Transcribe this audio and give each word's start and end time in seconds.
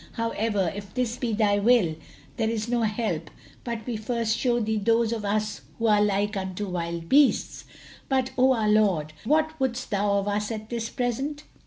However, 0.13 0.73
if 0.75 0.95
this 0.95 1.17
be 1.17 1.31
thy 1.31 1.59
will, 1.59 1.95
there 2.37 2.49
is 2.49 2.67
no 2.67 2.81
help 2.81 3.29
but 3.63 3.85
we 3.85 3.97
first 3.97 4.35
show 4.35 4.59
thee 4.59 4.79
those 4.79 5.13
of 5.13 5.23
us 5.23 5.61
who 5.77 5.85
are 5.85 6.01
like 6.01 6.35
unto 6.35 6.67
wild 6.69 7.07
beasts. 7.07 7.65
But, 8.09 8.31
O 8.35 8.53
our 8.53 8.67
lord, 8.67 9.13
what 9.25 9.59
wouldst 9.59 9.91
thou 9.91 10.13
of 10.17 10.27
us 10.27 10.49
at 10.49 10.71
this 10.71 10.89
present?" 10.89 11.43